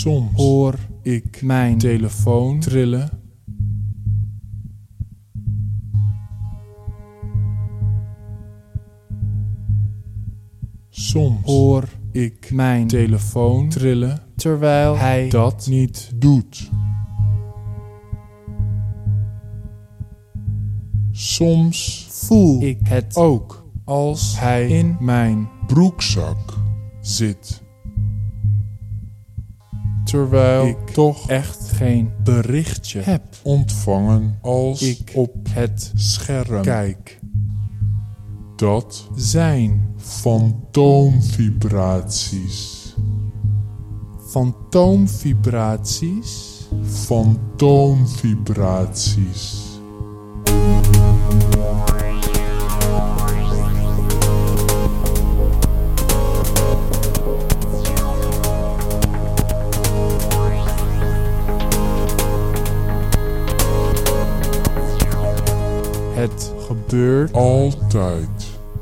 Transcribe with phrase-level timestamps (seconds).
[0.00, 3.10] Soms hoor ik mijn telefoon trillen.
[10.88, 16.70] Soms hoor ik mijn telefoon trillen terwijl hij dat niet doet.
[21.10, 26.58] Soms voel ik het ook als hij in mijn broekzak
[27.00, 27.68] zit.
[30.10, 37.20] Terwijl ik toch echt geen berichtje heb ontvangen als ik op het scherm kijk.
[38.56, 42.94] Dat zijn fantoomvibraties.
[44.28, 46.50] fantoomvibraties
[46.84, 49.69] Fantoomvibraties.
[66.20, 68.28] Het gebeurt Altijd.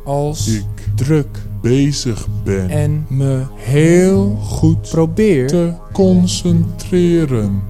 [0.05, 7.63] als ik druk bezig ben en me heel goed probeer te concentreren,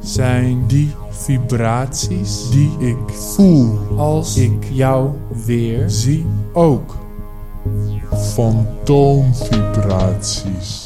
[0.00, 3.78] zijn die vibraties die ik voel.
[3.96, 5.10] als ik jou
[5.44, 6.96] weer zie ook
[8.12, 10.85] fantoomvibraties.